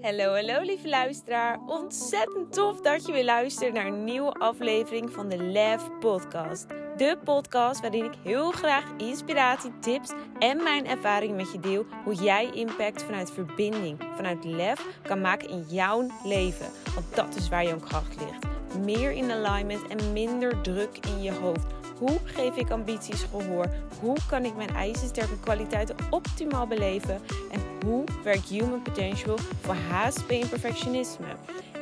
Hallo, 0.00 0.34
hallo 0.34 0.60
lieve 0.60 0.88
luisteraar. 0.88 1.58
Ontzettend 1.66 2.52
tof 2.52 2.80
dat 2.80 3.06
je 3.06 3.12
weer 3.12 3.24
luistert 3.24 3.72
naar 3.72 3.86
een 3.86 4.04
nieuwe 4.04 4.32
aflevering 4.32 5.10
van 5.10 5.28
de 5.28 5.36
Lef 5.36 5.82
Podcast. 6.00 6.66
De 6.96 7.18
podcast 7.24 7.80
waarin 7.80 8.04
ik 8.04 8.14
heel 8.22 8.50
graag 8.50 8.84
inspiratie, 8.96 9.78
tips 9.78 10.12
en 10.38 10.62
mijn 10.62 10.86
ervaring 10.86 11.36
met 11.36 11.52
je 11.52 11.60
deel. 11.60 11.86
Hoe 12.04 12.14
jij 12.14 12.50
impact 12.54 13.02
vanuit 13.02 13.30
verbinding, 13.30 13.98
vanuit 14.16 14.44
lef 14.44 14.86
kan 15.02 15.20
maken 15.20 15.48
in 15.48 15.64
jouw 15.68 16.06
leven. 16.24 16.66
Want 16.94 17.14
dat 17.14 17.34
is 17.34 17.48
waar 17.48 17.64
jouw 17.64 17.80
kracht 17.80 18.16
ligt. 18.18 18.46
Meer 18.84 19.10
in 19.10 19.30
alignment 19.30 19.86
en 19.86 20.12
minder 20.12 20.60
druk 20.60 20.98
in 21.06 21.22
je 21.22 21.32
hoofd. 21.32 21.77
Hoe 21.98 22.18
geef 22.24 22.56
ik 22.56 22.70
ambities 22.70 23.22
gehoor? 23.22 23.66
Hoe 24.00 24.16
kan 24.28 24.44
ik 24.44 24.56
mijn 24.56 24.74
ijzersterke 24.74 25.40
kwaliteiten 25.40 25.96
optimaal 26.10 26.66
beleven? 26.66 27.20
En 27.50 27.60
hoe 27.86 28.04
werkt 28.24 28.48
human 28.48 28.82
potential 28.82 29.38
voor 29.38 29.74
HSP 29.74 30.30
en 30.30 30.48
perfectionisme? 30.48 31.26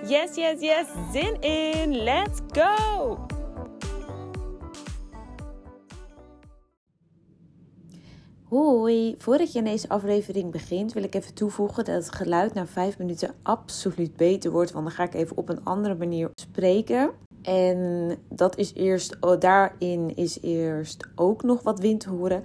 Yes, 0.07 0.35
yes, 0.35 0.61
yes, 0.61 0.87
zin 1.13 1.41
in! 1.41 1.97
Let's 1.97 2.39
go! 2.53 3.17
Hoi, 8.49 9.15
voordat 9.19 9.53
je 9.53 9.59
in 9.59 9.65
deze 9.65 9.89
aflevering 9.89 10.53
begint, 10.53 10.93
wil 10.93 11.03
ik 11.03 11.15
even 11.15 11.35
toevoegen 11.35 11.85
dat 11.85 11.95
het 11.95 12.15
geluid 12.15 12.55
na 12.55 12.67
5 12.67 12.99
minuten 12.99 13.35
absoluut 13.43 14.17
beter 14.17 14.51
wordt. 14.51 14.73
Want 14.73 14.85
dan 14.85 14.95
ga 14.95 15.03
ik 15.03 15.15
even 15.15 15.37
op 15.37 15.49
een 15.49 15.65
andere 15.65 15.95
manier 15.95 16.31
spreken. 16.35 17.11
En 17.47 18.17
dat 18.29 18.59
is 18.59 18.75
eerst, 18.75 19.17
oh, 19.21 19.41
daarin 19.41 20.17
is 20.17 20.39
eerst 20.43 21.09
ook 21.15 21.43
nog 21.43 21.63
wat 21.63 21.81
wind 21.81 22.01
te 22.01 22.11
horen. 22.11 22.43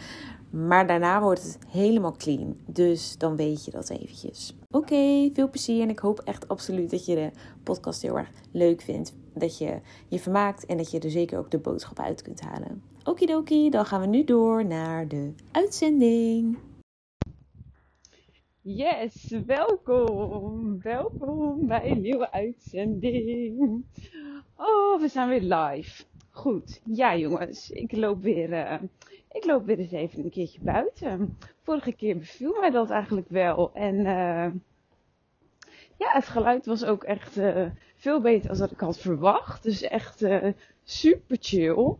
Maar 0.49 0.87
daarna 0.87 1.21
wordt 1.21 1.43
het 1.43 1.57
helemaal 1.67 2.15
clean. 2.17 2.57
Dus 2.65 3.17
dan 3.17 3.35
weet 3.35 3.65
je 3.65 3.71
dat 3.71 3.89
eventjes. 3.89 4.55
Oké, 4.69 5.29
veel 5.33 5.49
plezier. 5.49 5.81
En 5.81 5.89
ik 5.89 5.99
hoop 5.99 6.19
echt 6.19 6.47
absoluut 6.47 6.89
dat 6.89 7.05
je 7.05 7.15
de 7.15 7.31
podcast 7.63 8.01
heel 8.01 8.17
erg 8.17 8.29
leuk 8.51 8.81
vindt. 8.81 9.15
Dat 9.33 9.57
je 9.57 9.79
je 10.07 10.19
vermaakt 10.19 10.65
en 10.65 10.77
dat 10.77 10.91
je 10.91 10.99
er 10.99 11.11
zeker 11.11 11.37
ook 11.37 11.51
de 11.51 11.59
boodschap 11.59 11.99
uit 11.99 12.21
kunt 12.21 12.41
halen. 12.41 12.83
Okidoki, 13.03 13.69
dan 13.69 13.85
gaan 13.85 14.01
we 14.01 14.07
nu 14.07 14.23
door 14.23 14.65
naar 14.65 15.07
de 15.07 15.33
uitzending. 15.51 16.57
Yes, 18.61 19.35
welkom. 19.45 20.81
Welkom 20.81 21.67
bij 21.67 21.91
een 21.91 22.01
nieuwe 22.01 22.31
uitzending. 22.31 23.85
Oh, 24.63 24.99
we 24.99 25.07
zijn 25.07 25.29
weer 25.29 25.55
live. 25.55 26.03
Goed. 26.29 26.81
Ja, 26.83 27.15
jongens, 27.15 27.69
ik 27.69 27.91
loop 27.91 28.21
weer, 28.21 28.49
uh, 28.49 28.81
ik 29.31 29.45
loop 29.45 29.65
weer 29.65 29.79
eens 29.79 29.91
even 29.91 30.23
een 30.23 30.29
keertje 30.29 30.59
buiten. 30.61 31.37
Vorige 31.61 31.91
keer 31.91 32.17
beviel 32.17 32.59
mij 32.59 32.69
dat 32.69 32.89
eigenlijk 32.89 33.29
wel. 33.29 33.71
En 33.73 33.95
uh, 33.95 34.47
ja, 35.97 36.11
het 36.11 36.27
geluid 36.27 36.65
was 36.65 36.85
ook 36.85 37.03
echt 37.03 37.37
uh, 37.37 37.65
veel 37.95 38.21
beter 38.21 38.47
dan 38.47 38.57
dat 38.57 38.71
ik 38.71 38.79
had 38.79 38.99
verwacht. 38.99 39.63
Dus 39.63 39.81
echt 39.81 40.25
super 40.83 41.37
chill. 41.39 41.95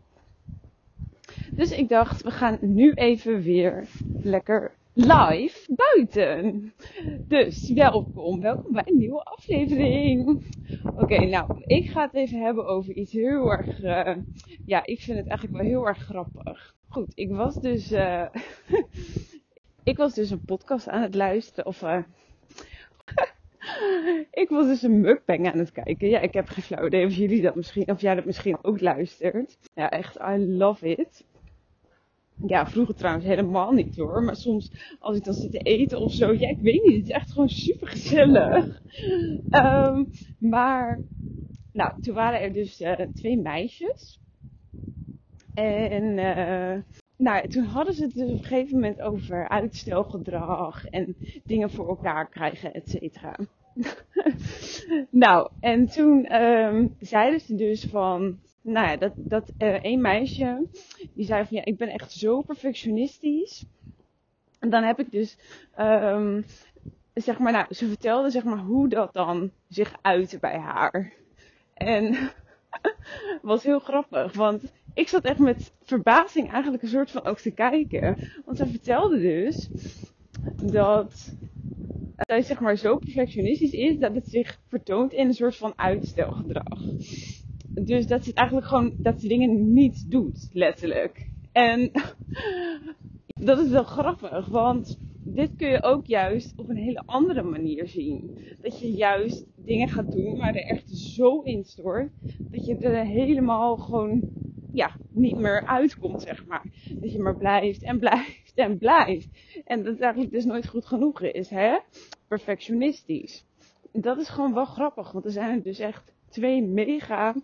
Dus 1.51 1.71
ik 1.71 1.89
dacht, 1.89 2.21
we 2.21 2.31
gaan 2.31 2.57
nu 2.61 2.93
even 2.93 3.41
weer 3.41 3.87
lekker 4.21 4.71
live 4.93 5.73
buiten. 5.75 6.73
Dus 7.27 7.69
welkom, 7.69 8.41
welkom 8.41 8.73
bij 8.73 8.83
een 8.85 8.97
nieuwe 8.97 9.23
aflevering. 9.23 10.43
Oké, 10.95 11.25
nou, 11.25 11.63
ik 11.65 11.89
ga 11.89 12.01
het 12.01 12.13
even 12.13 12.39
hebben 12.39 12.65
over 12.65 12.93
iets 12.93 13.11
heel 13.11 13.51
erg. 13.51 13.83
Uh, 13.83 14.15
ja, 14.65 14.85
ik 14.85 15.01
vind 15.01 15.17
het 15.17 15.27
eigenlijk 15.27 15.61
wel 15.61 15.71
heel 15.71 15.87
erg 15.87 15.97
grappig. 15.97 16.75
Goed, 16.87 17.11
ik 17.15 17.29
was 17.29 17.55
dus. 17.55 17.91
Uh, 17.91 18.25
ik 19.83 19.97
was 19.97 20.13
dus 20.13 20.29
een 20.29 20.45
podcast 20.45 20.87
aan 20.89 21.01
het 21.01 21.15
luisteren. 21.15 21.65
Of. 21.65 21.81
Uh, 21.81 21.97
ik 24.43 24.49
was 24.49 24.65
dus 24.65 24.81
een 24.81 25.01
mukbang 25.01 25.51
aan 25.51 25.59
het 25.59 25.71
kijken. 25.71 26.09
Ja, 26.09 26.19
ik 26.19 26.33
heb 26.33 26.47
geen 26.47 26.63
flauw 26.63 27.05
of 27.05 27.13
jullie 27.13 27.41
dat 27.41 27.55
misschien. 27.55 27.89
Of 27.89 28.01
jij 28.01 28.15
dat 28.15 28.25
misschien 28.25 28.57
ook 28.61 28.81
luistert. 28.81 29.57
Ja, 29.73 29.89
echt, 29.89 30.15
I 30.15 30.37
love 30.37 30.87
it. 30.87 31.25
Ja, 32.47 32.67
vroeger 32.67 32.95
trouwens 32.95 33.25
helemaal 33.25 33.71
niet 33.71 33.95
hoor. 33.95 34.23
Maar 34.23 34.35
soms 34.35 34.71
als 34.99 35.17
ik 35.17 35.23
dan 35.23 35.33
zit 35.33 35.51
te 35.51 35.57
eten 35.57 35.99
of 35.99 36.13
zo. 36.13 36.33
Ja, 36.33 36.49
ik 36.49 36.59
weet 36.61 36.83
niet. 36.83 36.95
Het 36.95 37.05
is 37.05 37.11
echt 37.11 37.31
gewoon 37.31 37.49
super 37.49 37.87
gezellig. 37.87 38.81
Um, 39.49 40.09
maar, 40.37 40.99
nou, 41.73 42.01
toen 42.01 42.13
waren 42.13 42.41
er 42.41 42.53
dus 42.53 42.81
uh, 42.81 42.99
twee 43.13 43.37
meisjes. 43.37 44.19
En, 45.53 46.17
uh, 46.17 46.81
nou, 47.17 47.47
toen 47.47 47.63
hadden 47.63 47.93
ze 47.93 48.03
het 48.03 48.13
dus 48.13 48.29
op 48.29 48.37
een 48.37 48.43
gegeven 48.43 48.73
moment 48.75 49.01
over 49.01 49.49
uitstelgedrag. 49.49 50.85
En 50.85 51.15
dingen 51.43 51.69
voor 51.69 51.87
elkaar 51.87 52.29
krijgen, 52.29 52.73
et 52.73 52.89
cetera. 52.89 53.35
nou, 55.09 55.49
en 55.59 55.85
toen 55.85 56.41
um, 56.41 56.95
zeiden 56.99 57.39
ze 57.39 57.55
dus 57.55 57.85
van 57.85 58.39
nou 58.61 58.87
ja, 58.87 58.97
dat, 58.97 59.13
dat 59.15 59.51
uh, 59.57 59.83
één 59.83 60.01
meisje, 60.01 60.67
die 61.13 61.25
zei 61.25 61.45
van 61.45 61.57
ja, 61.57 61.65
ik 61.65 61.77
ben 61.77 61.89
echt 61.89 62.11
zo 62.11 62.41
perfectionistisch. 62.41 63.65
En 64.59 64.69
dan 64.69 64.83
heb 64.83 64.99
ik 64.99 65.11
dus, 65.11 65.37
um, 65.79 66.45
zeg 67.13 67.39
maar, 67.39 67.51
nou, 67.51 67.73
ze 67.73 67.87
vertelde 67.87 68.29
zeg 68.29 68.43
maar 68.43 68.57
hoe 68.57 68.87
dat 68.87 69.13
dan 69.13 69.51
zich 69.67 69.97
uitte 70.01 70.39
bij 70.39 70.57
haar. 70.57 71.13
En 71.73 72.31
was 73.41 73.63
heel 73.63 73.79
grappig, 73.79 74.33
want 74.33 74.63
ik 74.93 75.07
zat 75.07 75.23
echt 75.23 75.39
met 75.39 75.73
verbazing 75.83 76.51
eigenlijk 76.51 76.83
een 76.83 76.89
soort 76.89 77.11
van 77.11 77.23
ook 77.23 77.39
te 77.39 77.51
kijken. 77.51 78.17
Want 78.45 78.57
ze 78.57 78.67
vertelde 78.67 79.19
dus 79.19 79.69
dat 80.71 81.33
zij 82.17 82.41
zeg 82.41 82.59
maar 82.59 82.75
zo 82.75 82.97
perfectionistisch 82.97 83.71
is 83.71 83.97
dat 83.97 84.15
het 84.15 84.29
zich 84.29 84.59
vertoont 84.67 85.13
in 85.13 85.27
een 85.27 85.33
soort 85.33 85.55
van 85.55 85.73
uitstelgedrag 85.75 86.79
dus 87.73 88.07
dat 88.07 88.23
ze 88.23 88.33
eigenlijk 88.33 88.67
gewoon, 88.67 88.93
dat 88.97 89.21
ze 89.21 89.27
dingen 89.27 89.73
niet 89.73 90.11
doet, 90.11 90.49
letterlijk. 90.51 91.29
En 91.51 91.91
dat 93.49 93.59
is 93.59 93.69
wel 93.69 93.83
grappig, 93.83 94.47
want 94.47 94.99
dit 95.23 95.55
kun 95.55 95.67
je 95.67 95.83
ook 95.83 96.05
juist 96.05 96.53
op 96.55 96.69
een 96.69 96.77
hele 96.77 97.03
andere 97.05 97.43
manier 97.43 97.87
zien. 97.87 98.37
Dat 98.61 98.79
je 98.79 98.91
juist 98.91 99.45
dingen 99.55 99.87
gaat 99.87 100.11
doen 100.11 100.37
waar 100.37 100.55
er 100.55 100.65
echt 100.65 100.89
zo 100.89 101.41
in 101.41 101.63
stort, 101.63 102.11
dat 102.51 102.65
je 102.65 102.77
er 102.77 103.05
helemaal 103.05 103.77
gewoon, 103.77 104.29
ja, 104.71 104.95
niet 105.11 105.37
meer 105.37 105.65
uitkomt, 105.65 106.21
zeg 106.21 106.45
maar. 106.45 106.63
Dat 106.99 107.11
je 107.11 107.19
maar 107.19 107.37
blijft 107.37 107.83
en 107.83 107.99
blijft 107.99 108.51
en 108.55 108.77
blijft. 108.77 109.29
En 109.65 109.83
dat 109.83 109.93
het 109.93 110.01
eigenlijk 110.01 110.33
dus 110.33 110.45
nooit 110.45 110.67
goed 110.67 110.85
genoeg 110.85 111.21
is, 111.21 111.49
hè? 111.49 111.77
Perfectionistisch. 112.27 113.45
Dat 113.91 114.17
is 114.17 114.29
gewoon 114.29 114.53
wel 114.53 114.65
grappig, 114.65 115.11
want 115.11 115.25
er 115.25 115.31
zijn 115.31 115.61
dus 115.61 115.79
echt 115.79 116.13
twee 116.29 116.61
mega 116.63 117.35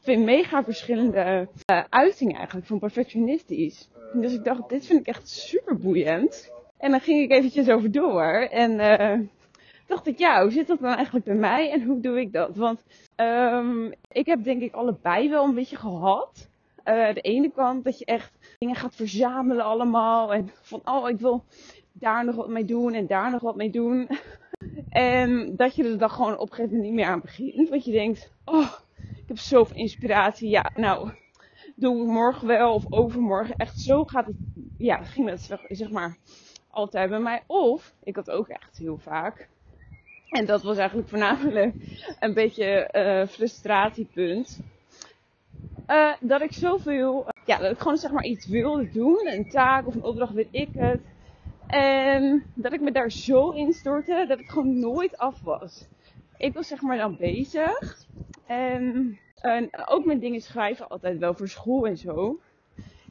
twee 0.00 0.18
mega 0.18 0.64
verschillende 0.64 1.48
uh, 1.70 1.82
uitingen 1.88 2.36
eigenlijk 2.36 2.66
van 2.66 2.78
perfectionistisch. 2.78 3.88
Dus 4.12 4.34
ik 4.34 4.44
dacht, 4.44 4.68
dit 4.68 4.86
vind 4.86 5.00
ik 5.00 5.06
echt 5.06 5.28
super 5.28 5.76
boeiend. 5.76 6.52
En 6.78 6.90
dan 6.90 7.00
ging 7.00 7.22
ik 7.22 7.30
eventjes 7.30 7.68
over 7.68 7.92
door. 7.92 8.32
En 8.32 8.70
uh, 8.72 9.26
dacht 9.86 10.06
ik, 10.06 10.18
ja, 10.18 10.42
hoe 10.42 10.50
zit 10.50 10.66
dat 10.66 10.80
dan 10.80 10.94
eigenlijk 10.94 11.24
bij 11.24 11.34
mij 11.34 11.70
en 11.70 11.82
hoe 11.82 12.00
doe 12.00 12.20
ik 12.20 12.32
dat? 12.32 12.56
Want 12.56 12.84
um, 13.16 13.92
ik 14.08 14.26
heb 14.26 14.44
denk 14.44 14.62
ik 14.62 14.74
allebei 14.74 15.28
wel 15.28 15.44
een 15.44 15.54
beetje 15.54 15.76
gehad. 15.76 16.48
Uh, 16.84 17.14
de 17.14 17.20
ene 17.20 17.50
kant 17.50 17.84
dat 17.84 17.98
je 17.98 18.04
echt 18.04 18.56
dingen 18.58 18.76
gaat 18.76 18.94
verzamelen 18.94 19.64
allemaal. 19.64 20.34
En 20.34 20.50
van, 20.62 20.80
oh, 20.84 21.08
ik 21.08 21.18
wil 21.18 21.44
daar 21.92 22.24
nog 22.24 22.34
wat 22.34 22.48
mee 22.48 22.64
doen 22.64 22.94
en 22.94 23.06
daar 23.06 23.30
nog 23.30 23.42
wat 23.42 23.56
mee 23.56 23.70
doen. 23.70 24.08
en 24.90 25.56
dat 25.56 25.74
je 25.74 25.84
er 25.84 25.98
dan 25.98 26.10
gewoon 26.10 26.38
op 26.38 26.50
een 26.50 26.54
gegeven 26.54 26.70
moment 26.70 26.82
niet 26.82 26.94
meer 26.94 27.06
aan 27.06 27.20
begint. 27.20 27.68
Want 27.68 27.84
je 27.84 27.92
denkt, 27.92 28.32
oh, 28.44 28.72
heb 29.30 29.38
zoveel 29.38 29.76
inspiratie. 29.76 30.48
Ja, 30.48 30.70
nou, 30.74 31.10
doe 31.74 32.02
ik 32.02 32.08
morgen 32.08 32.46
wel 32.46 32.74
of 32.74 32.92
overmorgen. 32.92 33.56
Echt 33.56 33.80
zo 33.80 34.04
gaat 34.04 34.26
het, 34.26 34.36
ja, 34.78 34.96
ging 35.02 35.28
dat 35.28 35.58
zeg 35.68 35.90
maar 35.90 36.16
altijd 36.70 37.10
bij 37.10 37.18
mij. 37.18 37.42
Of, 37.46 37.94
ik 38.02 38.16
had 38.16 38.30
ook 38.30 38.48
echt 38.48 38.78
heel 38.78 38.98
vaak. 38.98 39.48
En 40.28 40.46
dat 40.46 40.62
was 40.62 40.76
eigenlijk 40.76 41.08
voornamelijk 41.08 41.74
een 42.20 42.34
beetje 42.34 42.90
uh, 42.92 43.26
frustratiepunt. 43.26 44.60
Uh, 45.88 46.12
dat 46.20 46.40
ik 46.40 46.52
zoveel, 46.52 47.26
ja, 47.46 47.58
dat 47.58 47.72
ik 47.72 47.78
gewoon 47.78 47.96
zeg 47.96 48.10
maar 48.10 48.24
iets 48.24 48.46
wilde 48.46 48.90
doen. 48.90 49.26
Een 49.26 49.48
taak 49.48 49.86
of 49.86 49.94
een 49.94 50.04
opdracht, 50.04 50.32
weet 50.32 50.48
ik 50.50 50.68
het. 50.72 51.00
En 51.66 52.44
dat 52.54 52.72
ik 52.72 52.80
me 52.80 52.92
daar 52.92 53.10
zo 53.10 53.50
in 53.50 53.72
stortte 53.72 54.24
dat 54.28 54.38
ik 54.38 54.48
gewoon 54.48 54.78
nooit 54.78 55.18
af 55.18 55.40
was. 55.42 55.86
Ik 56.36 56.54
was 56.54 56.66
zeg 56.66 56.80
maar 56.80 56.96
dan 56.96 57.16
bezig. 57.16 58.06
En, 58.50 59.18
en 59.34 59.70
ook 59.86 60.04
met 60.04 60.20
dingen 60.20 60.40
schrijven 60.40 60.88
altijd 60.88 61.18
wel 61.18 61.34
voor 61.34 61.48
school 61.48 61.86
en 61.86 61.96
zo. 61.96 62.40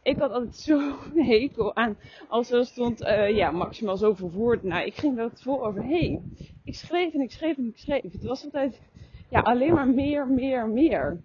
Ik 0.03 0.17
had 0.17 0.31
altijd 0.31 0.55
zo'n 0.67 0.93
hekel 1.15 1.75
aan 1.75 1.97
als 2.27 2.51
er 2.51 2.65
stond, 2.65 3.01
uh, 3.01 3.35
ja, 3.35 3.51
maximaal 3.51 3.97
zoveel 3.97 4.31
woorden. 4.31 4.69
Nou, 4.69 4.85
ik 4.85 4.93
ging 4.93 5.17
er 5.17 5.31
vol 5.33 5.65
overheen. 5.65 6.37
Ik 6.63 6.75
schreef 6.75 7.13
en 7.13 7.21
ik 7.21 7.31
schreef 7.31 7.57
en 7.57 7.65
ik 7.65 7.77
schreef. 7.77 8.01
Het 8.01 8.23
was 8.23 8.43
altijd, 8.43 8.81
ja, 9.29 9.39
alleen 9.39 9.73
maar 9.73 9.87
meer, 9.87 10.27
meer, 10.27 10.67
meer. 10.67 11.21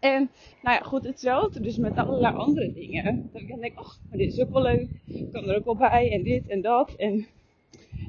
En, 0.00 0.30
nou 0.62 0.76
ja, 0.76 0.82
goed, 0.82 1.04
hetzelfde 1.04 1.60
dus 1.60 1.76
met 1.76 1.96
allerlei 1.96 2.34
andere 2.34 2.72
dingen. 2.72 3.30
Dat 3.32 3.42
ik 3.42 3.48
dan 3.48 3.60
denk, 3.60 3.78
ach, 3.78 3.98
maar 4.08 4.18
dit 4.18 4.32
is 4.32 4.40
ook 4.40 4.52
wel 4.52 4.62
leuk. 4.62 4.88
Ik 5.06 5.32
kan 5.32 5.48
er 5.48 5.56
ook 5.56 5.64
wel 5.64 5.76
bij 5.76 6.12
en 6.12 6.22
dit 6.22 6.48
en 6.48 6.60
dat. 6.60 6.94
En 6.94 7.26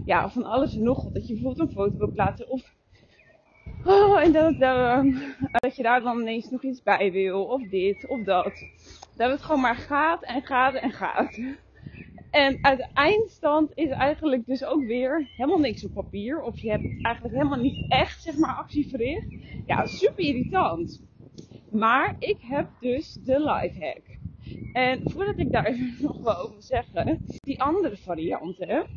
ja, 0.06 0.30
van 0.30 0.44
alles 0.44 0.76
en 0.76 0.84
nog 0.84 1.04
wat. 1.04 1.14
Dat 1.14 1.28
je 1.28 1.34
bijvoorbeeld 1.34 1.70
een 1.70 1.76
foto 1.76 1.98
wil 1.98 2.12
plaatsen 2.12 2.50
of 2.50 2.78
oh, 3.86 4.22
en 4.22 4.32
dat, 4.32 4.54
uh, 4.54 5.04
dat 5.52 5.76
je 5.76 5.84
daar 5.84 6.02
dan 6.02 6.20
ineens 6.20 6.50
nog 6.50 6.64
iets 6.64 6.84
bij 6.84 7.12
wil 7.12 7.44
of 7.44 7.70
dit 7.70 8.08
of 8.08 8.24
dat. 8.24 8.64
Dat 9.18 9.32
het 9.32 9.42
gewoon 9.42 9.62
maar 9.62 9.76
gaat 9.76 10.24
en 10.24 10.42
gaat 10.42 10.74
en 10.74 10.92
gaat. 10.92 11.40
En 12.32 12.58
uit 12.62 12.90
eindstand 12.94 13.72
is 13.76 13.90
eigenlijk 13.90 14.46
dus 14.46 14.64
ook 14.64 14.86
weer 14.86 15.30
helemaal 15.36 15.60
niks 15.60 15.86
op 15.86 15.94
papier. 15.94 16.42
Of 16.42 16.60
je 16.60 16.70
hebt 16.70 16.84
eigenlijk 16.84 17.36
helemaal 17.36 17.60
niet 17.60 17.92
echt, 17.92 18.22
zeg 18.22 18.38
maar, 18.38 18.56
actie 18.56 18.90
verricht. 18.90 19.36
Ja, 19.66 19.86
super 19.86 20.24
irritant. 20.24 21.08
Maar 21.72 22.16
ik 22.20 22.38
heb 22.40 22.70
dus 22.80 23.14
de 23.14 23.40
life 23.40 23.86
hack. 23.86 24.18
En 24.74 25.12
voordat 25.12 25.38
ik 25.38 25.52
daar 25.52 25.66
even 25.72 25.96
nog 26.02 26.22
wel 26.22 26.38
over 26.38 26.62
zeggen, 26.62 27.26
die 27.40 27.62
andere 27.62 27.98
varianten. 27.98 28.88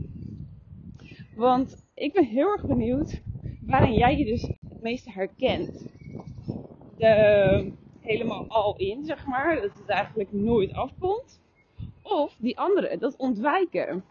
Want 1.35 1.87
ik 1.95 2.13
ben 2.13 2.25
heel 2.25 2.53
erg 2.53 2.67
benieuwd 2.67 3.23
waarin 3.67 3.95
jij 3.95 4.17
je 4.17 4.25
dus 4.25 4.53
het 4.83 4.91
meeste 4.91 5.11
herkent. 5.11 5.87
De, 6.97 7.73
helemaal 8.01 8.49
al 8.49 8.77
in, 8.77 9.05
zeg 9.05 9.27
maar. 9.27 9.61
Dat 9.61 9.75
het 9.79 9.89
eigenlijk 9.89 10.33
nooit 10.33 10.73
afkomt. 10.73 11.41
Of 12.03 12.37
die 12.39 12.59
andere, 12.59 12.99
dat 12.99 13.17
ontwijken. 13.17 14.05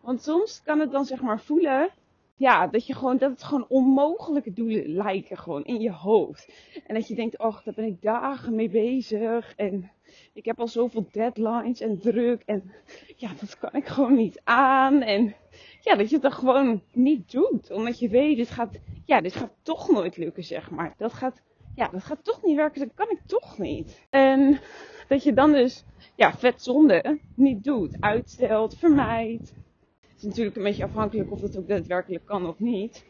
Want 0.00 0.22
soms 0.22 0.62
kan 0.62 0.80
het 0.80 0.90
dan 0.90 1.04
zeg 1.04 1.20
maar 1.20 1.40
voelen, 1.40 1.90
ja, 2.36 2.66
dat, 2.66 2.86
je 2.86 2.94
gewoon, 2.94 3.16
dat 3.16 3.30
het 3.30 3.42
gewoon 3.42 3.66
onmogelijke 3.68 4.52
doelen 4.52 4.88
lijken 4.88 5.36
gewoon 5.36 5.64
in 5.64 5.80
je 5.80 5.92
hoofd. 5.92 6.52
En 6.86 6.94
dat 6.94 7.08
je 7.08 7.14
denkt, 7.14 7.38
oh, 7.38 7.64
daar 7.64 7.74
ben 7.74 7.84
ik 7.84 8.02
dagen 8.02 8.54
mee 8.54 8.68
bezig. 8.68 9.54
En 9.56 9.90
ik 10.32 10.44
heb 10.44 10.60
al 10.60 10.68
zoveel 10.68 11.08
deadlines 11.10 11.80
en 11.80 11.98
druk. 11.98 12.42
En 12.46 12.72
ja, 13.16 13.30
dat 13.40 13.58
kan 13.58 13.72
ik 13.72 13.86
gewoon 13.86 14.14
niet 14.14 14.40
aan. 14.44 15.02
En 15.02 15.34
ja, 15.84 15.94
dat 15.96 16.08
je 16.08 16.14
het 16.14 16.22
dan 16.22 16.32
gewoon 16.32 16.82
niet 16.92 17.30
doet. 17.30 17.70
Omdat 17.70 17.98
je 17.98 18.08
weet, 18.08 18.36
dit 18.36 18.50
gaat, 18.50 18.78
ja, 19.04 19.20
dit 19.20 19.34
gaat 19.34 19.52
toch 19.62 19.90
nooit 19.90 20.16
lukken, 20.16 20.44
zeg 20.44 20.70
maar. 20.70 20.94
Dat 20.96 21.12
gaat, 21.12 21.42
ja, 21.74 21.88
dat 21.88 22.04
gaat 22.04 22.24
toch 22.24 22.42
niet 22.42 22.56
werken. 22.56 22.80
Dat 22.80 22.94
kan 22.94 23.10
ik 23.10 23.20
toch 23.26 23.58
niet. 23.58 24.06
En 24.10 24.60
dat 25.08 25.22
je 25.22 25.32
dan 25.32 25.52
dus 25.52 25.84
ja, 26.16 26.32
vetzonde 26.32 27.18
niet 27.34 27.64
doet. 27.64 27.96
Uitstelt, 28.00 28.76
vermijdt. 28.78 29.54
Het 30.00 30.16
is 30.16 30.22
natuurlijk 30.22 30.56
een 30.56 30.62
beetje 30.62 30.84
afhankelijk 30.84 31.30
of 31.30 31.40
dat 31.40 31.58
ook 31.58 31.68
daadwerkelijk 31.68 32.24
kan 32.24 32.46
of 32.46 32.58
niet. 32.58 33.04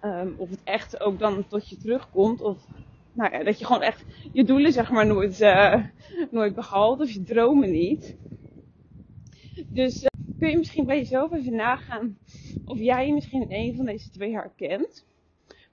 Ehm, 0.00 0.28
of 0.36 0.50
het 0.50 0.60
echt 0.64 1.00
ook 1.00 1.18
dan 1.18 1.46
tot 1.48 1.68
je 1.68 1.76
terugkomt. 1.76 2.40
Of 2.40 2.66
nou 3.12 3.32
ja, 3.32 3.44
dat 3.44 3.58
je 3.58 3.64
gewoon 3.64 3.82
echt 3.82 4.04
je 4.32 4.44
doelen 4.44 4.72
zeg 4.72 4.90
maar 4.90 5.06
nooit, 5.06 5.40
uh, 5.40 5.84
nooit 6.30 6.54
behaalt. 6.54 7.00
Of 7.00 7.10
je 7.10 7.22
dromen 7.22 7.70
niet. 7.70 8.16
Dus 9.66 10.06
kun 10.42 10.50
je 10.50 10.56
misschien 10.56 10.86
bij 10.86 10.96
jezelf 10.96 11.32
even 11.32 11.54
nagaan 11.54 12.18
of 12.64 12.78
jij 12.78 13.12
misschien 13.12 13.46
een 13.48 13.76
van 13.76 13.84
deze 13.84 14.10
twee 14.10 14.32
herkent. 14.32 15.06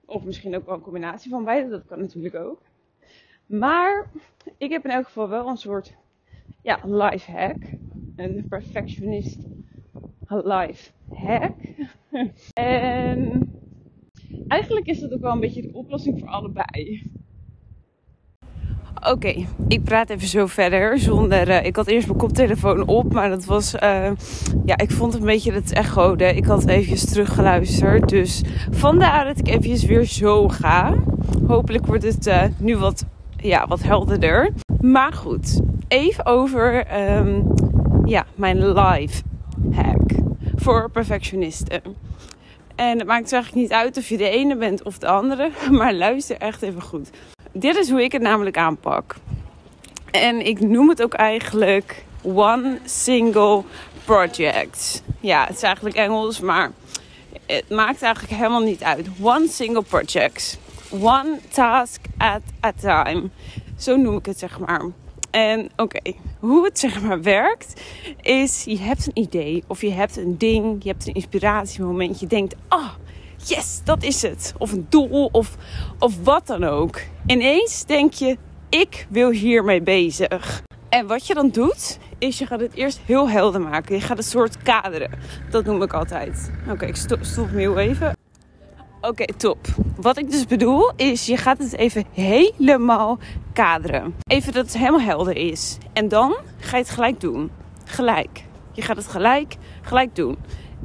Of 0.06 0.24
misschien 0.24 0.56
ook 0.56 0.66
wel 0.66 0.76
een 0.76 0.82
combinatie 0.82 1.30
van 1.30 1.44
beide, 1.44 1.70
dat 1.70 1.86
kan 1.86 2.00
natuurlijk 2.00 2.36
ook. 2.36 2.62
Maar 3.46 4.10
ik 4.58 4.72
heb 4.72 4.84
in 4.84 4.92
elk 4.92 5.06
geval 5.06 5.30
wel 5.30 5.48
een 5.48 5.58
soort 5.58 5.96
ja, 6.62 6.80
life 6.84 7.32
hack. 7.32 7.58
Een 8.16 8.46
perfectionist 8.50 9.38
life 10.28 10.92
hack. 11.08 11.54
en 12.54 13.50
eigenlijk 14.48 14.86
is 14.86 15.00
dat 15.00 15.14
ook 15.14 15.22
wel 15.22 15.32
een 15.32 15.40
beetje 15.40 15.62
de 15.62 15.74
oplossing 15.74 16.20
voor 16.20 16.30
allebei. 16.30 17.12
Oké, 19.08 19.46
ik 19.68 19.84
praat 19.84 20.10
even 20.10 20.28
zo 20.28 20.46
verder 20.46 21.00
zonder. 21.00 21.50
Uh, 21.50 21.66
ik 21.66 21.76
had 21.76 21.88
eerst 21.88 22.08
mijn 22.08 22.20
koptelefoon 22.20 22.88
op, 22.88 23.14
maar 23.14 23.30
dat 23.30 23.46
was. 23.46 23.76
Uh, 23.76 24.12
ja, 24.66 24.78
ik 24.78 24.92
vond 24.92 25.14
een 25.14 25.26
beetje 25.26 25.52
het 25.52 25.74
echode. 25.74 26.36
Ik 26.36 26.46
had 26.46 26.68
eventjes 26.68 27.06
teruggeluisterd. 27.06 28.10
Dus 28.10 28.42
vandaar 28.72 29.26
dat 29.26 29.40
ik 29.40 29.48
eventjes 29.48 29.84
weer 29.84 30.06
zo 30.06 30.48
ga. 30.48 30.94
Hopelijk 31.48 31.86
wordt 31.86 32.04
het 32.04 32.28
uh, 32.28 32.44
nu 32.58 32.78
wat, 32.78 33.06
ja, 33.38 33.68
wat 33.68 33.84
helderder. 33.84 34.54
Maar 34.82 35.14
goed, 35.14 35.60
even 35.88 36.26
over 36.26 36.86
um, 37.18 37.54
ja, 38.06 38.26
mijn 38.36 38.72
live 38.72 39.22
hack 39.72 40.12
voor 40.56 40.90
perfectionisten. 40.92 41.82
En 42.76 42.98
het 42.98 43.08
maakt 43.08 43.34
eigenlijk 43.34 43.64
niet 43.64 43.74
uit 43.74 43.98
of 43.98 44.10
je 44.10 44.18
de 44.18 44.30
ene 44.30 44.58
bent 44.58 44.84
of 44.84 44.98
de 44.98 45.08
andere, 45.08 45.52
maar 45.72 45.94
luister 45.94 46.38
echt 46.38 46.62
even 46.62 46.82
goed. 46.82 47.10
Dit 47.52 47.76
is 47.76 47.90
hoe 47.90 48.04
ik 48.04 48.12
het 48.12 48.22
namelijk 48.22 48.58
aanpak. 48.58 49.16
En 50.12 50.46
ik 50.46 50.60
noem 50.60 50.90
het 50.90 51.02
ook 51.02 51.14
eigenlijk 51.14 52.06
one 52.24 52.80
single 52.86 53.64
project. 54.06 55.04
Ja, 55.20 55.46
het 55.46 55.56
is 55.56 55.62
eigenlijk 55.62 55.96
Engels, 55.96 56.40
maar 56.40 56.72
het 57.46 57.70
maakt 57.70 58.02
eigenlijk 58.02 58.34
helemaal 58.34 58.64
niet 58.64 58.84
uit. 58.84 59.08
One 59.22 59.48
single 59.48 59.84
project. 59.84 60.60
One 61.02 61.40
task 61.52 62.02
at 62.18 62.42
a 62.66 62.72
time. 62.72 63.30
Zo 63.78 63.96
noem 63.96 64.18
ik 64.18 64.26
het 64.26 64.40
zeg 64.40 64.60
maar. 64.60 64.86
En 65.32 65.70
oké, 65.76 66.14
hoe 66.40 66.66
het 66.66 66.80
zeg 66.80 67.02
maar 67.02 67.22
werkt, 67.22 67.82
is 68.22 68.64
je 68.64 68.80
hebt 68.80 69.08
een 69.08 69.18
idee 69.24 69.64
of 69.68 69.82
je 69.82 69.92
hebt 69.92 70.18
een 70.18 70.38
ding, 70.38 70.84
je 70.84 70.90
hebt 70.90 71.08
een 71.08 71.14
inspiratiemoment. 71.14 72.20
Je 72.20 72.28
denkt, 72.28 72.56
ah, 72.68 72.90
yes, 73.44 73.82
dat 73.84 74.04
is 74.04 74.22
het. 74.22 74.54
Of 74.58 74.72
een 74.72 74.86
doel 74.90 75.30
of, 75.32 75.56
of 76.00 76.24
wat 76.24 76.48
dan 76.48 76.64
ook. 76.64 77.00
Ineens 77.26 77.86
denk 77.86 78.14
je, 78.14 78.38
ik 78.70 79.08
wil 79.10 79.30
hiermee 79.30 79.82
bezig. 79.82 80.62
En 80.90 81.08
wat 81.08 81.28
je 81.28 81.34
dan 81.34 81.50
doet, 81.50 81.98
is 82.18 82.38
je 82.38 82.46
gaat 82.46 82.60
het 82.60 82.74
eerst 82.74 83.00
heel 83.06 83.30
helder 83.30 83.62
maken. 83.62 83.96
Je 83.96 84.02
gaat 84.02 84.18
een 84.18 84.24
soort 84.24 84.58
kaderen. 84.58 85.12
Dat 85.50 85.66
noem 85.66 85.82
ik 85.82 85.94
altijd. 85.94 86.52
Oké, 86.70 86.86
ik 86.86 86.96
stop, 86.96 87.24
stop 87.24 87.52
me 87.52 87.60
heel 87.60 87.78
even. 87.78 88.18
Oké, 89.02 89.26
top. 89.38 89.68
Wat 89.96 90.18
ik 90.18 90.32
dus 90.32 90.46
bedoel 90.46 90.92
is, 90.96 91.26
je 91.26 91.38
gaat 91.38 91.58
het 91.58 91.76
even 91.76 92.06
helemaal 92.14 93.18
kaderen. 93.54 94.16
Even 94.28 94.54
dat 94.54 94.66
het 94.66 94.78
helemaal 94.78 95.02
helder 95.02 95.36
is. 95.36 95.78
En 95.94 96.08
dan 96.08 96.36
ga 96.58 96.78
je 96.78 96.84
het 96.84 96.92
gelijk 96.92 97.20
doen. 97.20 97.52
Gelijk. 97.86 98.44
Je 98.72 98.82
gaat 98.82 98.98
het 98.98 99.08
gelijk, 99.08 99.56
gelijk 99.82 100.16
doen. 100.16 100.38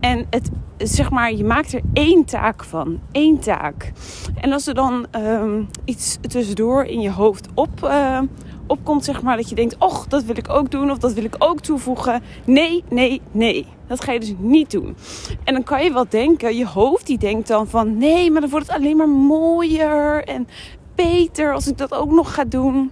En 0.05 0.27
het, 0.31 0.51
zeg 0.79 1.11
maar, 1.11 1.33
je 1.33 1.45
maakt 1.45 1.73
er 1.73 1.81
één 1.93 2.25
taak 2.25 2.65
van. 2.65 3.01
Eén 3.13 3.39
taak. 3.39 3.93
En 4.41 4.53
als 4.53 4.67
er 4.67 4.75
dan 4.75 5.07
um, 5.17 5.69
iets 5.85 6.19
tussendoor 6.29 6.85
in 6.85 7.01
je 7.01 7.11
hoofd 7.11 7.49
op, 7.55 7.71
uh, 7.85 8.21
opkomt, 8.67 9.05
zeg 9.05 9.23
maar, 9.23 9.37
dat 9.37 9.49
je 9.49 9.55
denkt: 9.55 9.77
Och, 9.79 10.07
dat 10.07 10.25
wil 10.25 10.37
ik 10.37 10.49
ook 10.49 10.71
doen 10.71 10.91
of 10.91 10.99
dat 10.99 11.13
wil 11.13 11.25
ik 11.25 11.35
ook 11.39 11.61
toevoegen. 11.61 12.23
Nee, 12.45 12.85
nee, 12.89 13.21
nee. 13.31 13.67
Dat 13.87 14.05
ga 14.05 14.13
je 14.13 14.21
dus 14.21 14.35
niet 14.39 14.71
doen. 14.71 14.97
En 15.45 15.55
dan 15.55 15.63
kan 15.63 15.85
je 15.85 15.93
wel 15.93 16.07
denken, 16.09 16.57
je 16.57 16.67
hoofd 16.67 17.07
die 17.07 17.19
denkt 17.19 17.49
dan 17.49 17.69
van: 17.69 17.99
Nee, 17.99 18.31
maar 18.31 18.41
dan 18.41 18.51
wordt 18.51 18.67
het 18.67 18.77
alleen 18.77 18.97
maar 18.97 19.09
mooier 19.09 20.25
en 20.25 20.49
beter 20.95 21.53
als 21.53 21.69
ik 21.69 21.79
dat 21.79 21.95
ook 21.95 22.11
nog 22.11 22.35
ga 22.35 22.45
doen. 22.45 22.91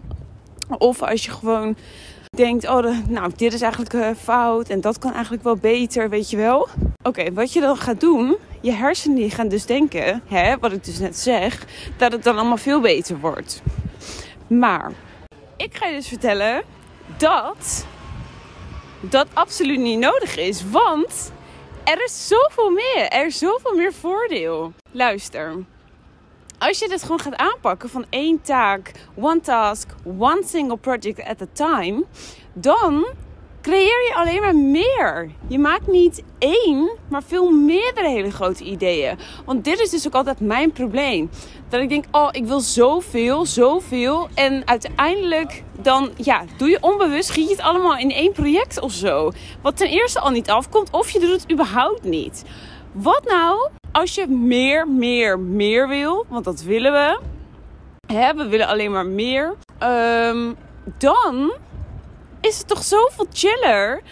Of 0.79 1.03
als 1.03 1.25
je 1.25 1.31
gewoon 1.31 1.77
denkt, 2.37 2.69
oh, 2.69 3.09
nou, 3.09 3.33
dit 3.37 3.53
is 3.53 3.61
eigenlijk 3.61 3.93
uh, 3.93 4.11
fout 4.23 4.69
en 4.69 4.81
dat 4.81 4.99
kan 4.99 5.13
eigenlijk 5.13 5.43
wel 5.43 5.57
beter, 5.57 6.09
weet 6.09 6.31
je 6.31 6.37
wel. 6.37 6.69
Oké, 7.03 7.33
wat 7.33 7.53
je 7.53 7.61
dan 7.61 7.77
gaat 7.77 8.01
doen, 8.01 8.37
je 8.61 8.73
hersenen 8.73 9.17
die 9.17 9.31
gaan 9.31 9.49
dus 9.49 9.67
denken, 9.67 10.23
hè, 10.27 10.59
wat 10.59 10.73
ik 10.73 10.85
dus 10.85 10.99
net 10.99 11.19
zeg, 11.19 11.67
dat 11.97 12.13
het 12.13 12.23
dan 12.23 12.37
allemaal 12.37 12.57
veel 12.57 12.81
beter 12.81 13.19
wordt. 13.19 13.63
Maar 14.47 14.93
ik 15.57 15.77
ga 15.77 15.87
je 15.87 15.97
dus 15.97 16.09
vertellen 16.09 16.63
dat 17.17 17.87
dat 19.01 19.27
absoluut 19.33 19.81
niet 19.81 19.99
nodig 19.99 20.37
is, 20.37 20.71
want 20.71 21.33
er 21.85 22.05
is 22.05 22.29
zoveel 22.29 22.71
meer. 22.71 23.09
Er 23.09 23.27
is 23.27 23.39
zoveel 23.39 23.75
meer 23.77 23.93
voordeel. 23.93 24.73
Luister. 24.91 25.65
Als 26.63 26.79
je 26.79 26.89
dit 26.89 27.03
gewoon 27.03 27.21
gaat 27.21 27.37
aanpakken 27.37 27.89
van 27.89 28.05
één 28.11 28.41
taak, 28.43 28.93
one 29.17 29.41
task, 29.41 29.89
one 30.19 30.43
single 30.45 30.77
project 30.77 31.25
at 31.25 31.43
a 31.43 31.47
time, 31.53 32.05
dan 32.53 33.07
creëer 33.63 34.03
je 34.09 34.13
alleen 34.15 34.41
maar 34.41 34.57
meer. 34.57 35.31
Je 35.49 35.59
maakt 35.59 35.87
niet 35.87 36.23
één, 36.39 36.91
maar 37.09 37.23
veel 37.23 37.51
meerdere 37.51 38.09
hele 38.09 38.31
grote 38.31 38.65
ideeën. 38.65 39.19
Want 39.45 39.65
dit 39.65 39.81
is 39.81 39.91
dus 39.91 40.07
ook 40.07 40.15
altijd 40.15 40.41
mijn 40.41 40.73
probleem. 40.73 41.31
Dat 41.69 41.81
ik 41.81 41.89
denk, 41.89 42.05
oh, 42.11 42.29
ik 42.31 42.45
wil 42.45 42.61
zoveel, 42.61 43.47
zoveel. 43.47 44.29
En 44.35 44.63
uiteindelijk 44.67 45.63
dan, 45.81 46.11
ja, 46.17 46.45
doe 46.57 46.69
je 46.69 46.79
onbewust, 46.81 47.29
schiet 47.29 47.49
je 47.49 47.55
het 47.55 47.65
allemaal 47.65 47.97
in 47.97 48.11
één 48.11 48.33
project 48.33 48.81
of 48.81 48.93
zo. 48.93 49.31
Wat 49.63 49.77
ten 49.77 49.89
eerste 49.89 50.21
al 50.21 50.31
niet 50.31 50.51
afkomt, 50.51 50.91
of 50.91 51.11
je 51.11 51.21
doet 51.21 51.31
het 51.31 51.53
überhaupt 51.53 52.03
niet. 52.03 52.45
Wat 52.93 53.25
nou 53.25 53.69
als 53.93 54.15
je 54.15 54.27
meer, 54.27 54.89
meer, 54.89 55.39
meer 55.39 55.89
wil? 55.89 56.27
Want 56.29 56.45
dat 56.45 56.63
willen 56.63 56.93
we. 56.93 57.21
Hè, 58.07 58.35
we 58.35 58.49
willen 58.49 58.67
alleen 58.67 58.91
maar 58.91 59.07
meer. 59.07 59.55
Um, 59.83 60.57
dan 60.99 61.53
is 62.41 62.59
het 62.59 62.69
toch 62.69 62.83
zoveel 62.83 63.27
chiller 63.33 64.03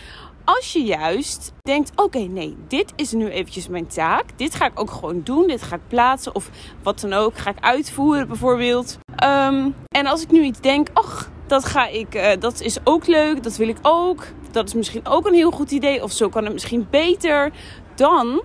als 0.45 0.73
je 0.73 0.85
juist 0.85 1.53
denkt: 1.63 1.93
oké, 1.95 2.19
nee, 2.19 2.57
dit 2.69 2.93
is 2.97 3.13
nu 3.13 3.29
eventjes 3.29 3.69
mijn 3.69 3.87
taak. 3.87 4.25
Dit 4.37 4.55
ga 4.55 4.67
ik 4.67 4.81
ook 4.81 4.91
gewoon 4.91 5.21
doen. 5.25 5.47
Dit 5.47 5.63
ga 5.63 5.75
ik 5.75 5.89
plaatsen 5.89 6.35
of 6.35 6.51
wat 6.83 7.01
dan 7.01 7.13
ook. 7.13 7.39
Ga 7.39 7.51
ik 7.51 7.61
uitvoeren 7.61 8.29
bijvoorbeeld. 8.29 8.99
Um, 9.25 9.75
en 9.89 10.07
als 10.07 10.23
ik 10.23 10.31
nu 10.31 10.43
iets 10.43 10.61
denk: 10.61 10.89
ach, 10.93 11.31
dat 11.47 11.65
ga 11.65 11.87
ik, 11.87 12.15
uh, 12.15 12.31
dat 12.39 12.61
is 12.61 12.79
ook 12.85 13.07
leuk. 13.07 13.43
Dat 13.43 13.57
wil 13.57 13.69
ik 13.69 13.79
ook. 13.83 14.25
Dat 14.51 14.67
is 14.67 14.75
misschien 14.75 15.07
ook 15.07 15.27
een 15.27 15.35
heel 15.35 15.51
goed 15.51 15.71
idee. 15.71 16.03
Of 16.03 16.13
zo 16.13 16.29
kan 16.29 16.45
het 16.45 16.53
misschien 16.53 16.87
beter 16.91 17.53
dan 17.95 18.43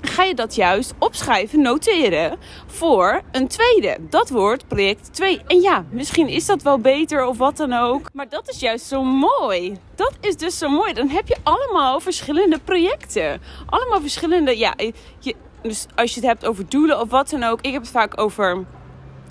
ga 0.00 0.22
je 0.22 0.34
dat 0.34 0.54
juist 0.54 0.94
opschrijven, 0.98 1.62
noteren 1.62 2.38
voor 2.66 3.22
een 3.32 3.48
tweede. 3.48 3.96
Dat 4.00 4.30
wordt 4.30 4.68
project 4.68 5.14
2. 5.14 5.42
En 5.46 5.60
ja, 5.60 5.84
misschien 5.90 6.28
is 6.28 6.46
dat 6.46 6.62
wel 6.62 6.78
beter 6.78 7.24
of 7.26 7.38
wat 7.38 7.56
dan 7.56 7.72
ook. 7.72 8.10
Maar 8.12 8.28
dat 8.28 8.48
is 8.48 8.60
juist 8.60 8.86
zo 8.86 9.02
mooi. 9.04 9.76
Dat 9.94 10.12
is 10.20 10.36
dus 10.36 10.58
zo 10.58 10.68
mooi. 10.68 10.92
Dan 10.92 11.08
heb 11.08 11.28
je 11.28 11.36
allemaal 11.42 12.00
verschillende 12.00 12.58
projecten. 12.64 13.40
Allemaal 13.66 14.00
verschillende, 14.00 14.58
ja, 14.58 14.74
je, 15.18 15.34
dus 15.62 15.86
als 15.94 16.14
je 16.14 16.20
het 16.20 16.28
hebt 16.28 16.46
over 16.46 16.68
doelen 16.68 17.00
of 17.00 17.10
wat 17.10 17.30
dan 17.30 17.42
ook. 17.42 17.60
Ik 17.60 17.72
heb 17.72 17.82
het 17.82 17.90
vaak 17.90 18.20
over 18.20 18.64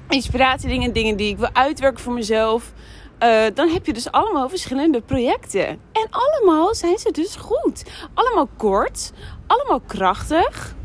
inspiratiedingen, 0.10 0.94
dingen 0.94 1.18
die 1.18 1.30
ik 1.30 1.38
wil 1.38 1.50
uitwerken 1.54 2.04
voor 2.04 2.14
mezelf. 2.14 2.74
Uh, 3.24 3.46
dan 3.54 3.70
heb 3.70 3.86
je 3.86 3.94
dus 3.94 4.12
allemaal 4.12 4.50
verschillende 4.50 5.02
projecten. 5.02 5.68
En 5.92 6.08
allemaal 6.10 6.76
zijn 6.76 6.98
ze 6.98 7.12
dus 7.12 7.36
goed. 7.36 7.84
Allemaal 8.14 8.50
kort, 8.58 9.12
allemaal 9.50 9.80
krachtig 9.80 10.76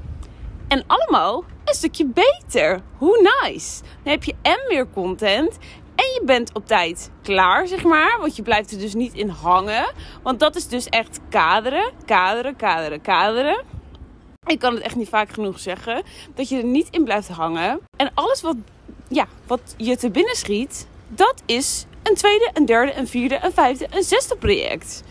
en 0.69 0.85
allemaal 0.87 1.45
een 1.65 1.75
stukje 1.75 2.07
beter. 2.07 2.81
Hoe 2.99 3.31
nice. 3.43 3.83
Dan 4.03 4.13
heb 4.13 4.25
je 4.25 4.35
en 4.43 4.59
meer 4.69 4.87
content 4.95 5.59
en 5.95 6.05
je 6.05 6.23
bent 6.25 6.55
op 6.55 6.67
tijd 6.67 7.11
klaar, 7.23 7.67
zeg 7.67 7.85
maar. 7.85 8.17
Want 8.21 8.37
je 8.37 8.43
blijft 8.43 8.71
er 8.71 8.79
dus 8.79 8.95
niet 8.95 9.15
in 9.15 9.29
hangen. 9.29 9.93
Want 10.23 10.41
dat 10.41 10.57
is 10.57 10.69
dus 10.69 10.87
echt 10.87 11.21
kaderen, 11.29 11.93
kaderen, 12.05 12.57
kaderen, 12.57 13.01
kaderen. 13.01 13.63
Ik 14.47 14.59
kan 14.59 14.75
het 14.75 14.83
echt 14.83 14.97
niet 14.97 15.09
vaak 15.09 15.31
genoeg 15.31 15.59
zeggen. 15.59 16.03
Dat 16.35 16.49
je 16.49 16.57
er 16.57 16.65
niet 16.65 16.89
in 16.91 17.05
blijft 17.05 17.29
hangen. 17.29 17.81
En 17.97 18.11
alles 18.15 18.43
wat, 18.43 18.57
ja, 19.09 19.27
wat 19.47 19.75
je 19.77 19.97
te 19.97 20.11
binnen 20.11 20.37
schiet, 20.37 20.87
dat 21.09 21.43
is 21.47 21.87
een 22.03 22.15
tweede, 22.15 22.51
een 22.53 22.67
derde, 22.67 22.95
een 22.95 23.09
vierde, 23.09 23.39
een 23.43 23.53
vijfde, 23.53 23.87
een 23.91 24.03
zesde 24.03 24.37
project. 24.37 25.03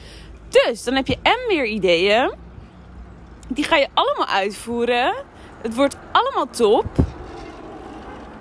Dus 0.49 0.83
dan 0.83 0.95
heb 0.95 1.07
je 1.07 1.17
en 1.21 1.39
meer 1.47 1.65
ideeën. 1.65 2.33
Die 3.53 3.63
ga 3.63 3.75
je 3.75 3.87
allemaal 3.93 4.27
uitvoeren. 4.27 5.13
Het 5.61 5.75
wordt 5.75 5.97
allemaal 6.11 6.49
top. 6.49 6.85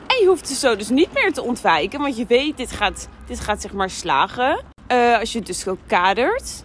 En 0.07 0.17
je 0.21 0.27
hoeft 0.27 0.49
het 0.49 0.59
zo 0.59 0.77
dus 0.77 0.89
niet 0.89 1.13
meer 1.13 1.33
te 1.33 1.43
ontwijken. 1.43 2.01
Want 2.01 2.17
je 2.17 2.27
weet, 2.27 2.57
dit 2.57 2.73
gaat, 2.73 3.09
dit 3.27 3.41
gaat 3.41 3.61
zeg 3.61 3.73
maar 3.73 3.91
slagen. 3.91 4.61
Uh, 4.93 5.19
als 5.19 5.33
je 5.33 5.39
het 5.39 5.47
dus 5.47 5.61
zo 5.61 5.77
kadert. 5.87 6.65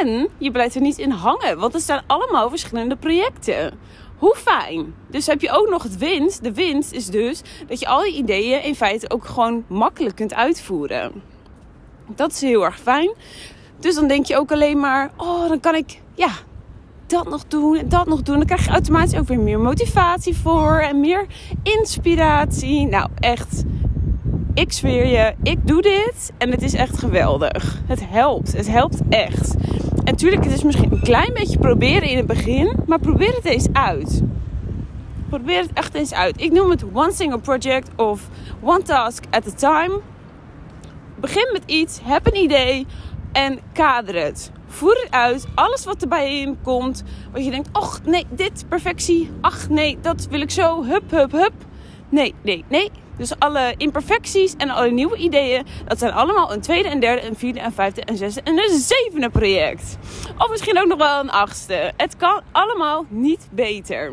En 0.00 0.28
je 0.38 0.50
blijft 0.50 0.74
er 0.74 0.80
niet 0.80 0.98
in 0.98 1.10
hangen. 1.10 1.58
Want 1.58 1.74
er 1.74 1.80
staan 1.80 2.02
allemaal 2.06 2.48
verschillende 2.48 2.96
projecten. 2.96 3.78
Hoe 4.18 4.36
fijn. 4.36 4.94
Dus 5.06 5.26
heb 5.26 5.40
je 5.40 5.50
ook 5.50 5.68
nog 5.68 5.82
het 5.82 5.98
winst. 5.98 6.42
De 6.42 6.52
winst 6.52 6.92
is 6.92 7.06
dus 7.06 7.42
dat 7.66 7.80
je 7.80 7.86
al 7.86 8.02
die 8.02 8.14
ideeën 8.14 8.62
in 8.62 8.74
feite 8.74 9.10
ook 9.10 9.24
gewoon 9.24 9.64
makkelijk 9.66 10.16
kunt 10.16 10.34
uitvoeren. 10.34 11.22
Dat 12.06 12.32
is 12.32 12.40
heel 12.40 12.64
erg 12.64 12.78
fijn. 12.78 13.14
Dus 13.78 13.94
dan 13.94 14.08
denk 14.08 14.26
je 14.26 14.36
ook 14.36 14.52
alleen 14.52 14.80
maar, 14.80 15.10
oh, 15.16 15.48
dan 15.48 15.60
kan 15.60 15.74
ik, 15.74 16.00
ja, 16.14 16.30
dat 17.12 17.28
nog 17.28 17.44
doen 17.48 17.76
en 17.76 17.88
dat 17.88 18.06
nog 18.06 18.22
doen. 18.22 18.36
Dan 18.36 18.46
krijg 18.46 18.64
je 18.64 18.70
automatisch 18.70 19.18
ook 19.18 19.28
weer 19.28 19.40
meer 19.40 19.60
motivatie 19.60 20.36
voor 20.36 20.78
en 20.78 21.00
meer 21.00 21.26
inspiratie. 21.62 22.86
Nou, 22.86 23.08
echt, 23.18 23.64
ik 24.54 24.72
zweer 24.72 25.06
je, 25.06 25.34
ik 25.42 25.66
doe 25.66 25.82
dit 25.82 26.32
en 26.38 26.50
het 26.50 26.62
is 26.62 26.74
echt 26.74 26.98
geweldig. 26.98 27.80
Het 27.86 28.08
helpt, 28.08 28.56
het 28.56 28.68
helpt 28.68 29.00
echt. 29.08 29.54
En 30.04 30.04
natuurlijk, 30.04 30.44
het 30.44 30.52
is 30.52 30.62
misschien 30.62 30.92
een 30.92 31.00
klein 31.00 31.32
beetje 31.34 31.58
proberen 31.58 32.08
in 32.08 32.16
het 32.16 32.26
begin, 32.26 32.76
maar 32.86 32.98
probeer 32.98 33.34
het 33.34 33.44
eens 33.44 33.68
uit. 33.72 34.22
Probeer 35.28 35.60
het 35.60 35.72
echt 35.72 35.94
eens 35.94 36.14
uit. 36.14 36.40
Ik 36.40 36.52
noem 36.52 36.70
het 36.70 36.84
one 36.92 37.12
single 37.12 37.38
project 37.38 37.90
of 37.96 38.28
one 38.60 38.82
task 38.82 39.24
at 39.30 39.46
a 39.46 39.54
time. 39.56 40.00
Begin 41.20 41.48
met 41.52 41.62
iets, 41.66 42.00
heb 42.02 42.26
een 42.26 42.36
idee 42.36 42.86
en 43.32 43.58
kader 43.72 44.22
het. 44.24 44.52
Voer 44.72 44.94
het 45.02 45.10
uit. 45.10 45.46
Alles 45.54 45.84
wat 45.84 46.02
erbij 46.02 46.56
komt. 46.62 47.02
Wat 47.32 47.44
je 47.44 47.50
denkt, 47.50 47.68
ach 47.72 48.04
nee, 48.04 48.26
dit 48.30 48.64
perfectie. 48.68 49.30
Ach 49.40 49.68
nee, 49.68 49.98
dat 50.00 50.26
wil 50.30 50.40
ik 50.40 50.50
zo. 50.50 50.84
Hup, 50.84 51.10
hup, 51.10 51.32
hup. 51.32 51.52
Nee, 52.08 52.34
nee, 52.42 52.64
nee. 52.68 52.90
Dus 53.16 53.38
alle 53.38 53.74
imperfecties 53.76 54.54
en 54.56 54.70
alle 54.70 54.90
nieuwe 54.90 55.16
ideeën, 55.16 55.66
dat 55.86 55.98
zijn 55.98 56.12
allemaal 56.12 56.52
een 56.52 56.60
tweede, 56.60 56.90
een 56.90 57.00
derde, 57.00 57.26
een 57.26 57.36
vierde, 57.36 57.60
een 57.60 57.72
vijfde, 57.72 58.02
een 58.04 58.16
zesde 58.16 58.40
en 58.40 58.58
een 58.58 58.78
zevende 58.78 59.30
project. 59.30 59.96
Of 60.38 60.50
misschien 60.50 60.78
ook 60.78 60.86
nog 60.86 60.98
wel 60.98 61.20
een 61.20 61.30
achtste. 61.30 61.92
Het 61.96 62.16
kan 62.16 62.40
allemaal 62.52 63.04
niet 63.08 63.48
beter. 63.50 64.12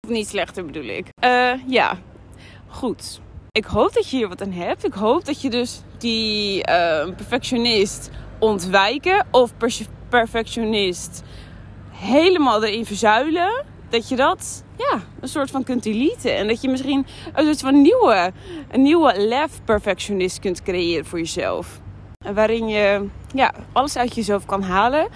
Of 0.00 0.10
niet 0.10 0.28
slechter 0.28 0.64
bedoel 0.64 0.84
ik. 0.84 1.06
Uh, 1.24 1.52
ja, 1.66 1.98
goed. 2.68 3.20
Ik 3.50 3.64
hoop 3.64 3.92
dat 3.92 4.10
je 4.10 4.16
hier 4.16 4.28
wat 4.28 4.42
aan 4.42 4.52
hebt. 4.52 4.84
Ik 4.84 4.94
hoop 4.94 5.24
dat 5.24 5.40
je 5.40 5.50
dus 5.50 5.82
die 5.98 6.56
uh, 6.56 6.64
perfectionist 7.16 8.10
ontwijken 8.44 9.26
of 9.30 9.52
perfectionist 10.08 11.22
helemaal 11.90 12.64
erin 12.64 12.86
verzuilen. 12.86 13.64
Dat 13.88 14.08
je 14.08 14.16
dat 14.16 14.64
ja, 14.76 15.00
een 15.20 15.28
soort 15.28 15.50
van 15.50 15.64
kunt 15.64 15.82
deleten. 15.82 16.36
En 16.36 16.46
dat 16.46 16.60
je 16.60 16.68
misschien 16.68 17.06
een 17.34 17.44
soort 17.44 17.60
van 17.60 17.82
nieuwe, 17.82 18.32
een 18.70 18.82
nieuwe 18.82 19.14
lef 19.16 19.60
perfectionist 19.64 20.38
kunt 20.38 20.62
creëren 20.62 21.04
voor 21.04 21.18
jezelf. 21.18 21.80
Waarin 22.34 22.68
je 22.68 23.06
ja, 23.34 23.52
alles 23.72 23.96
uit 23.96 24.14
jezelf 24.14 24.46
kan 24.46 24.62
halen. 24.62 25.08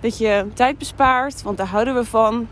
Dat 0.00 0.18
je 0.18 0.46
tijd 0.54 0.78
bespaart, 0.78 1.42
want 1.42 1.56
daar 1.56 1.66
houden 1.66 1.94
we 1.94 2.04
van. 2.04 2.48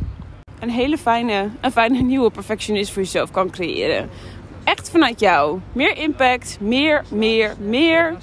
Een 0.61 0.71
hele 0.71 0.99
fijne, 0.99 1.49
een 1.61 1.73
fijne 1.73 2.01
nieuwe 2.01 2.31
perfectionist 2.31 2.93
voor 2.93 3.03
jezelf 3.03 3.31
kan 3.31 3.51
creëren. 3.51 4.09
Echt 4.65 4.91
vanuit 4.91 5.21
jou. 5.21 5.61
Meer 5.73 5.97
impact, 5.97 6.59
meer, 6.61 7.05
meer, 7.11 7.55
meer. 7.59 8.17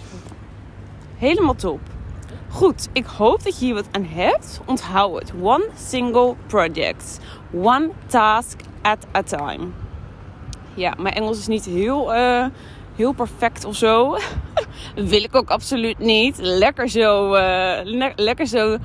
Helemaal 1.18 1.56
top. 1.56 1.91
Goed, 2.52 2.90
ik 2.94 3.06
hoop 3.06 3.44
dat 3.44 3.60
je 3.60 3.66
hier 3.66 3.74
wat 3.74 3.88
aan 3.92 4.06
hebt. 4.06 4.62
Onthoud 4.66 5.20
het. 5.20 5.34
One 5.42 5.68
single 5.76 6.36
project. 6.48 7.20
One 7.54 7.90
task 8.08 8.60
at 8.82 8.98
a 9.16 9.22
time. 9.22 9.68
Ja, 10.74 10.94
mijn 10.98 11.16
Engels 11.16 11.38
is 11.40 11.48
niet 11.48 11.66
heel, 11.66 12.16
uh, 12.16 12.46
heel 12.96 13.12
perfect 13.12 13.66
of 13.66 13.76
zo. 13.76 14.18
wil 14.96 15.24
ik 15.24 15.36
ook 15.36 15.50
absoluut 15.50 16.00
niet. 16.00 16.38
Lekker 16.38 16.90
zo, 16.90 17.30
le 17.84 18.14
lekker 18.16 18.48
zo 18.48 18.78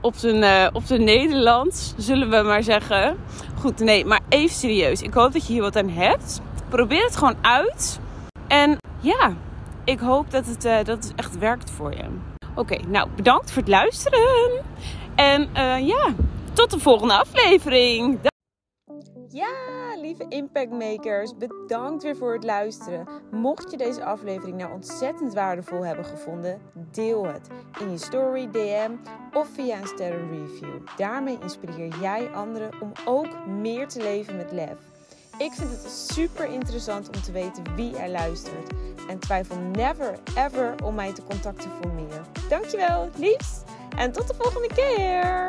op 0.00 0.14
zijn, 0.14 0.42
uh, 0.42 0.66
op 0.72 0.82
zijn 0.84 1.04
Nederlands, 1.04 1.94
zullen 1.96 2.30
we 2.30 2.42
maar 2.42 2.62
zeggen. 2.62 3.16
Goed, 3.58 3.78
nee, 3.78 4.04
maar 4.04 4.20
even 4.28 4.56
serieus. 4.56 5.02
Ik 5.02 5.14
hoop 5.14 5.32
dat 5.32 5.46
je 5.46 5.52
hier 5.52 5.62
wat 5.62 5.76
aan 5.76 5.88
hebt. 5.88 6.40
Probeer 6.68 7.04
het 7.04 7.16
gewoon 7.16 7.36
uit. 7.40 8.00
En 8.46 8.76
ja, 9.00 9.32
ik 9.84 9.98
hoop 9.98 10.30
dat 10.30 10.46
het, 10.46 10.62
dat 10.62 10.86
het 10.86 11.12
echt 11.16 11.38
werkt 11.38 11.70
voor 11.70 11.90
je. 11.90 12.33
Oké, 12.56 12.76
nou 12.88 13.08
bedankt 13.16 13.50
voor 13.50 13.62
het 13.62 13.70
luisteren. 13.70 14.64
En 15.14 15.50
uh, 15.56 15.86
ja, 15.86 16.14
tot 16.52 16.70
de 16.70 16.78
volgende 16.78 17.14
aflevering. 17.14 18.18
Ja, 19.28 19.48
lieve 20.00 20.26
impactmakers, 20.28 21.36
bedankt 21.36 22.02
weer 22.02 22.16
voor 22.16 22.32
het 22.32 22.44
luisteren. 22.44 23.08
Mocht 23.30 23.70
je 23.70 23.76
deze 23.76 24.04
aflevering 24.04 24.58
nou 24.58 24.72
ontzettend 24.72 25.34
waardevol 25.34 25.84
hebben 25.84 26.04
gevonden, 26.04 26.60
deel 26.90 27.26
het 27.26 27.48
in 27.80 27.90
je 27.90 27.98
story, 27.98 28.50
DM 28.50 28.90
of 29.32 29.48
via 29.48 29.78
een 29.78 29.86
sterrenreview. 29.86 30.86
Daarmee 30.96 31.38
inspireer 31.42 32.00
jij 32.00 32.28
anderen 32.28 32.70
om 32.80 32.92
ook 33.04 33.46
meer 33.46 33.88
te 33.88 34.02
leven 34.02 34.36
met 34.36 34.52
lef. 34.52 34.93
Ik 35.38 35.52
vind 35.52 35.70
het 35.70 35.90
super 36.12 36.52
interessant 36.52 37.08
om 37.08 37.22
te 37.22 37.32
weten 37.32 37.74
wie 37.76 37.96
er 37.96 38.08
luistert. 38.08 38.72
En 39.08 39.18
twijfel 39.18 39.56
never 39.56 40.18
ever 40.36 40.74
om 40.84 40.94
mij 40.94 41.12
te 41.12 41.22
contacten 41.22 41.70
voor 41.70 41.92
meer. 41.92 42.20
Dankjewel, 42.48 43.08
liefs. 43.16 43.62
En 43.96 44.12
tot 44.12 44.28
de 44.28 44.34
volgende 44.38 44.68
keer. 44.74 45.46